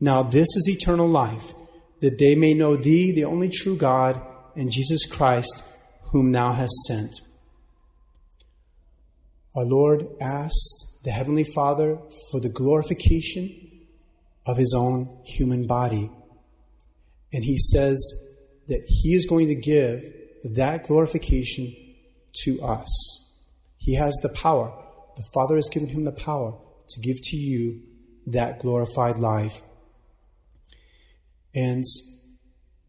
Now 0.00 0.22
this 0.22 0.48
is 0.56 0.68
eternal 0.68 1.08
life, 1.08 1.54
that 2.00 2.18
they 2.18 2.34
may 2.34 2.52
know 2.52 2.76
thee, 2.76 3.10
the 3.12 3.24
only 3.24 3.48
true 3.48 3.76
God, 3.76 4.20
and 4.54 4.70
Jesus 4.70 5.06
Christ, 5.06 5.64
whom 6.10 6.32
thou 6.32 6.52
hast 6.52 6.74
sent. 6.86 7.10
Our 9.56 9.64
Lord 9.64 10.06
asks 10.20 11.00
the 11.04 11.10
Heavenly 11.10 11.44
Father 11.44 11.98
for 12.30 12.40
the 12.40 12.52
glorification 12.52 13.86
of 14.46 14.58
his 14.58 14.74
own 14.76 15.22
human 15.24 15.66
body. 15.66 16.10
And 17.32 17.44
he 17.44 17.56
says 17.56 17.98
that 18.68 18.84
he 18.86 19.14
is 19.14 19.26
going 19.26 19.48
to 19.48 19.54
give 19.54 20.02
that 20.44 20.86
glorification 20.86 21.74
to 22.44 22.60
us. 22.62 23.44
He 23.78 23.96
has 23.96 24.14
the 24.22 24.28
power. 24.28 24.72
The 25.16 25.28
Father 25.34 25.56
has 25.56 25.68
given 25.70 25.88
him 25.88 26.04
the 26.04 26.12
power 26.12 26.54
to 26.88 27.00
give 27.00 27.16
to 27.22 27.36
you 27.36 27.82
that 28.26 28.60
glorified 28.60 29.18
life. 29.18 29.62
And 31.54 31.84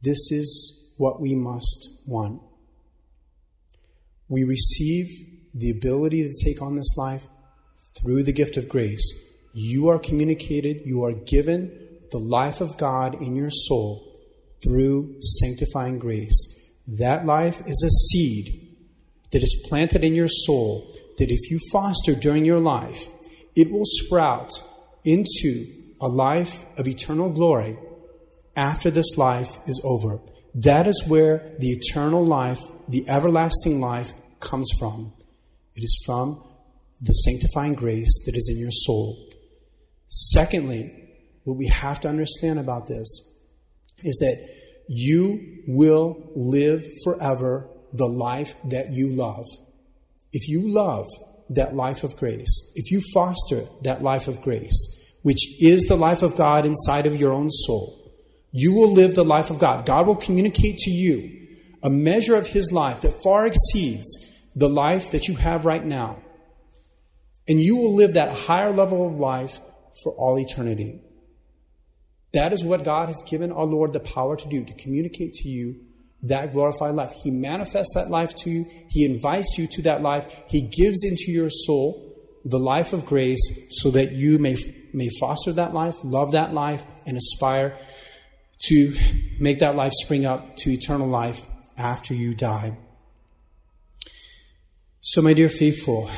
this 0.01 0.31
is 0.31 0.93
what 0.97 1.19
we 1.19 1.35
must 1.35 2.03
want. 2.07 2.41
We 4.27 4.43
receive 4.43 5.07
the 5.53 5.71
ability 5.71 6.23
to 6.23 6.45
take 6.45 6.61
on 6.61 6.75
this 6.75 6.95
life 6.97 7.27
through 7.99 8.23
the 8.23 8.33
gift 8.33 8.57
of 8.57 8.69
grace. 8.69 9.03
You 9.53 9.89
are 9.89 9.99
communicated, 9.99 10.81
you 10.85 11.03
are 11.03 11.13
given 11.13 11.99
the 12.11 12.17
life 12.17 12.61
of 12.61 12.77
God 12.77 13.21
in 13.21 13.35
your 13.35 13.51
soul 13.51 14.12
through 14.63 15.15
sanctifying 15.19 15.99
grace. 15.99 16.59
That 16.87 17.25
life 17.25 17.61
is 17.65 17.83
a 17.83 18.09
seed 18.09 18.75
that 19.31 19.43
is 19.43 19.65
planted 19.67 20.03
in 20.03 20.13
your 20.13 20.27
soul 20.27 20.93
that 21.17 21.29
if 21.29 21.51
you 21.51 21.59
foster 21.71 22.15
during 22.15 22.45
your 22.45 22.59
life, 22.59 23.07
it 23.55 23.71
will 23.71 23.85
sprout 23.85 24.51
into 25.03 25.65
a 26.01 26.07
life 26.07 26.65
of 26.77 26.87
eternal 26.87 27.29
glory 27.29 27.77
after 28.55 28.89
this 28.91 29.17
life 29.17 29.57
is 29.67 29.81
over. 29.83 30.19
That 30.55 30.87
is 30.87 31.03
where 31.07 31.51
the 31.59 31.69
eternal 31.69 32.25
life, 32.25 32.59
the 32.87 33.07
everlasting 33.09 33.79
life, 33.79 34.13
comes 34.39 34.69
from. 34.77 35.13
It 35.75 35.83
is 35.83 36.03
from 36.05 36.43
the 37.01 37.11
sanctifying 37.11 37.73
grace 37.73 38.23
that 38.25 38.35
is 38.35 38.49
in 38.53 38.59
your 38.59 38.71
soul. 38.71 39.29
Secondly, 40.07 40.93
what 41.43 41.57
we 41.57 41.67
have 41.67 41.99
to 42.01 42.09
understand 42.09 42.59
about 42.59 42.87
this 42.87 43.32
is 44.03 44.17
that 44.17 44.49
you 44.87 45.63
will 45.67 46.31
live 46.35 46.83
forever 47.03 47.69
the 47.93 48.07
life 48.07 48.55
that 48.65 48.91
you 48.91 49.09
love. 49.09 49.45
If 50.31 50.47
you 50.47 50.67
love 50.67 51.07
that 51.49 51.75
life 51.75 52.03
of 52.03 52.17
grace, 52.17 52.71
if 52.75 52.91
you 52.91 53.01
foster 53.13 53.65
that 53.83 54.01
life 54.01 54.27
of 54.27 54.41
grace, 54.41 54.99
which 55.21 55.61
is 55.61 55.83
the 55.83 55.95
life 55.95 56.21
of 56.21 56.35
God 56.35 56.65
inside 56.65 57.05
of 57.05 57.15
your 57.15 57.31
own 57.31 57.49
soul, 57.49 57.99
you 58.51 58.73
will 58.73 58.91
live 58.91 59.15
the 59.15 59.23
life 59.23 59.49
of 59.49 59.59
God. 59.59 59.85
God 59.85 60.07
will 60.07 60.15
communicate 60.15 60.77
to 60.77 60.91
you 60.91 61.47
a 61.81 61.89
measure 61.89 62.35
of 62.35 62.47
His 62.47 62.71
life 62.71 63.01
that 63.01 63.23
far 63.23 63.47
exceeds 63.47 64.05
the 64.55 64.69
life 64.69 65.11
that 65.11 65.27
you 65.27 65.35
have 65.35 65.65
right 65.65 65.83
now. 65.83 66.21
And 67.47 67.59
you 67.59 67.75
will 67.75 67.93
live 67.93 68.13
that 68.13 68.37
higher 68.37 68.71
level 68.71 69.07
of 69.07 69.19
life 69.19 69.59
for 70.03 70.13
all 70.13 70.39
eternity. 70.39 71.01
That 72.33 72.51
is 72.51 72.63
what 72.63 72.83
God 72.83 73.09
has 73.09 73.21
given 73.29 73.51
our 73.51 73.65
Lord 73.65 73.93
the 73.93 73.99
power 73.99 74.35
to 74.35 74.49
do, 74.49 74.65
to 74.65 74.73
communicate 74.73 75.33
to 75.33 75.49
you 75.49 75.75
that 76.23 76.53
glorified 76.53 76.95
life. 76.95 77.13
He 77.23 77.29
manifests 77.29 77.93
that 77.95 78.09
life 78.09 78.33
to 78.37 78.49
you. 78.49 78.65
He 78.89 79.05
invites 79.05 79.57
you 79.57 79.67
to 79.67 79.81
that 79.83 80.01
life. 80.01 80.41
He 80.47 80.61
gives 80.61 81.03
into 81.03 81.31
your 81.31 81.49
soul 81.49 82.11
the 82.45 82.59
life 82.59 82.93
of 82.93 83.05
grace 83.05 83.41
so 83.81 83.91
that 83.91 84.13
you 84.13 84.39
may, 84.39 84.55
may 84.93 85.09
foster 85.19 85.51
that 85.53 85.73
life, 85.73 85.95
love 86.03 86.31
that 86.31 86.53
life, 86.53 86.85
and 87.05 87.17
aspire 87.17 87.77
to 88.65 88.95
make 89.39 89.59
that 89.59 89.75
life 89.75 89.91
spring 89.93 90.25
up 90.25 90.55
to 90.55 90.71
eternal 90.71 91.07
life 91.07 91.45
after 91.77 92.13
you 92.13 92.33
die. 92.33 92.77
So, 95.01 95.21
my 95.21 95.33
dear 95.33 95.49
faithful, 95.49 96.09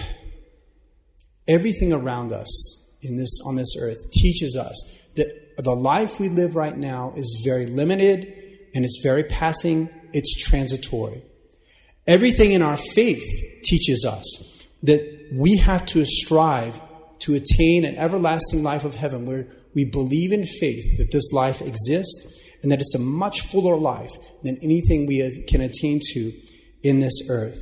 everything 1.48 1.92
around 1.92 2.32
us 2.32 3.00
in 3.02 3.16
this, 3.18 3.40
on 3.46 3.56
this 3.56 3.76
earth 3.80 3.98
teaches 4.12 4.56
us 4.56 4.76
that 5.16 5.45
the 5.64 5.76
life 5.76 6.20
we 6.20 6.30
live 6.30 6.56
right 6.56 6.78
now 6.78 7.14
is 7.16 7.42
very 7.46 7.68
limited 7.68 8.26
and 8.74 8.84
it's 8.84 9.00
very 9.02 9.24
passing, 9.24 9.90
it's 10.14 10.36
transitory. 10.44 11.24
Everything 12.08 12.52
in 12.52 12.62
our 12.62 12.78
faith 12.78 13.26
teaches 13.64 14.06
us 14.06 14.66
that 14.84 15.30
we 15.34 15.58
have 15.58 15.86
to 15.88 16.06
strive 16.06 16.80
to 17.20 17.34
attain 17.34 17.86
an 17.86 17.98
everlasting 17.98 18.64
life 18.64 18.86
of 18.86 18.96
heaven 18.96 19.26
where 19.26 19.48
we 19.74 19.86
believe 19.86 20.32
in 20.32 20.44
faith 20.44 20.98
that 20.98 21.12
this 21.12 21.32
life 21.32 21.62
exists 21.62 22.42
and 22.62 22.72
that 22.72 22.80
it's 22.80 22.96
a 22.96 23.00
much 23.00 23.42
fuller 23.42 23.76
life 23.76 24.12
than 24.44 24.58
anything 24.62 25.06
we 25.06 25.46
can 25.48 25.62
attain 25.62 26.00
to 26.14 26.32
in 26.84 27.00
this 27.00 27.28
earth. 27.30 27.60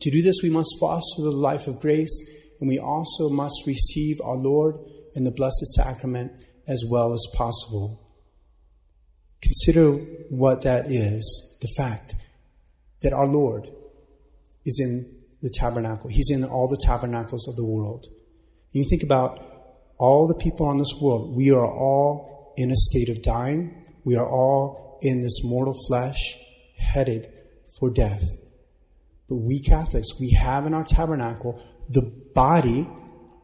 To 0.00 0.10
do 0.10 0.22
this, 0.22 0.40
we 0.42 0.50
must 0.50 0.76
foster 0.78 1.22
the 1.22 1.30
life 1.30 1.66
of 1.66 1.80
grace, 1.80 2.30
and 2.60 2.68
we 2.68 2.78
also 2.78 3.28
must 3.28 3.66
receive 3.66 4.20
our 4.22 4.36
Lord 4.36 4.76
in 5.14 5.24
the 5.24 5.32
Blessed 5.32 5.66
Sacrament 5.74 6.32
as 6.66 6.84
well 6.88 7.12
as 7.12 7.26
possible. 7.36 8.00
Consider 9.42 9.92
what 10.30 10.62
that 10.62 10.86
is 10.90 11.58
the 11.60 11.68
fact 11.76 12.14
that 13.02 13.12
our 13.12 13.26
Lord 13.26 13.68
is 14.64 14.80
in 14.80 15.12
the 15.42 15.52
tabernacle, 15.54 16.10
He's 16.10 16.30
in 16.30 16.44
all 16.44 16.68
the 16.68 16.80
tabernacles 16.84 17.46
of 17.48 17.56
the 17.56 17.64
world. 17.64 18.06
And 18.06 18.84
you 18.84 18.84
think 18.88 19.02
about 19.02 19.40
all 19.98 20.26
the 20.26 20.34
people 20.34 20.66
on 20.66 20.78
this 20.78 20.94
world, 21.00 21.36
we 21.36 21.50
are 21.50 21.66
all 21.66 22.54
in 22.56 22.70
a 22.70 22.76
state 22.76 23.08
of 23.08 23.22
dying, 23.22 23.84
we 24.04 24.16
are 24.16 24.28
all 24.28 24.98
in 25.02 25.20
this 25.20 25.40
mortal 25.44 25.76
flesh 25.86 26.36
headed 26.78 27.28
for 27.78 27.90
death. 27.90 28.24
But 29.28 29.36
we 29.36 29.60
Catholics, 29.60 30.18
we 30.18 30.30
have 30.30 30.66
in 30.66 30.74
our 30.74 30.84
tabernacle 30.84 31.60
the 31.88 32.10
body 32.34 32.88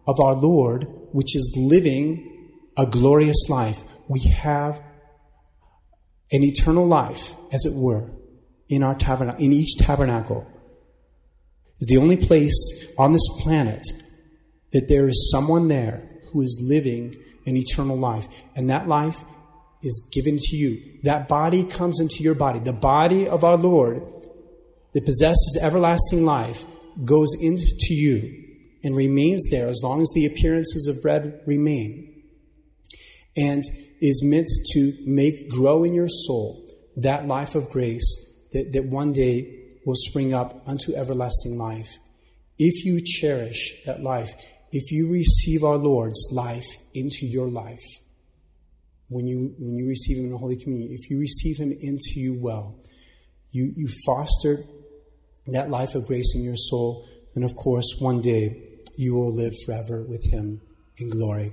of 0.06 0.20
our 0.20 0.34
Lord, 0.34 0.86
which 1.12 1.36
is 1.36 1.54
living 1.56 2.31
a 2.76 2.86
glorious 2.86 3.48
life. 3.48 3.82
We 4.08 4.20
have 4.20 4.82
an 6.30 6.42
eternal 6.42 6.86
life, 6.86 7.34
as 7.52 7.64
it 7.64 7.74
were, 7.74 8.10
in 8.68 8.82
our 8.82 8.94
tabernacle, 8.94 9.44
in 9.44 9.52
each 9.52 9.76
tabernacle. 9.78 10.46
is 11.80 11.86
the 11.88 11.98
only 11.98 12.16
place 12.16 12.94
on 12.98 13.12
this 13.12 13.26
planet 13.40 13.84
that 14.72 14.86
there 14.88 15.06
is 15.06 15.30
someone 15.30 15.68
there 15.68 16.08
who 16.32 16.40
is 16.40 16.66
living 16.66 17.14
an 17.46 17.56
eternal 17.56 17.96
life. 17.96 18.26
And 18.56 18.70
that 18.70 18.88
life 18.88 19.24
is 19.82 20.08
given 20.12 20.38
to 20.38 20.56
you. 20.56 21.00
That 21.02 21.28
body 21.28 21.64
comes 21.64 22.00
into 22.00 22.22
your 22.22 22.34
body. 22.34 22.60
The 22.60 22.72
body 22.72 23.28
of 23.28 23.44
our 23.44 23.56
Lord 23.56 24.02
that 24.94 25.04
possesses 25.04 25.58
everlasting 25.60 26.24
life 26.24 26.64
goes 27.04 27.34
into 27.40 27.94
you 27.94 28.42
and 28.84 28.96
remains 28.96 29.44
there 29.50 29.68
as 29.68 29.80
long 29.82 30.00
as 30.00 30.10
the 30.14 30.26
appearances 30.26 30.86
of 30.86 31.02
bread 31.02 31.40
remain 31.46 32.11
and 33.36 33.64
is 34.00 34.22
meant 34.24 34.48
to 34.72 34.92
make 35.04 35.48
grow 35.48 35.84
in 35.84 35.94
your 35.94 36.08
soul 36.08 36.66
that 36.96 37.26
life 37.26 37.54
of 37.54 37.70
grace 37.70 38.38
that, 38.52 38.70
that 38.72 38.86
one 38.86 39.12
day 39.12 39.60
will 39.86 39.96
spring 39.96 40.34
up 40.34 40.62
unto 40.66 40.94
everlasting 40.94 41.58
life. 41.58 41.88
If 42.58 42.84
you 42.84 43.00
cherish 43.04 43.82
that 43.86 44.02
life, 44.02 44.30
if 44.70 44.92
you 44.92 45.10
receive 45.10 45.64
our 45.64 45.76
Lord's 45.76 46.30
life 46.32 46.66
into 46.94 47.26
your 47.26 47.48
life, 47.48 47.84
when 49.08 49.26
you, 49.26 49.54
when 49.58 49.76
you 49.76 49.86
receive 49.86 50.18
Him 50.18 50.26
in 50.26 50.32
the 50.32 50.38
Holy 50.38 50.56
Communion, 50.56 50.90
if 50.92 51.10
you 51.10 51.18
receive 51.18 51.58
Him 51.58 51.72
into 51.72 52.12
you 52.16 52.38
well, 52.40 52.78
you, 53.50 53.72
you 53.76 53.86
foster 54.06 54.64
that 55.48 55.70
life 55.70 55.94
of 55.94 56.06
grace 56.06 56.32
in 56.34 56.42
your 56.42 56.56
soul, 56.56 57.06
then 57.34 57.44
of 57.44 57.54
course, 57.56 57.96
one 57.98 58.20
day 58.20 58.80
you 58.96 59.14
will 59.14 59.34
live 59.34 59.52
forever 59.66 60.02
with 60.02 60.24
Him 60.32 60.60
in 60.98 61.10
glory. 61.10 61.52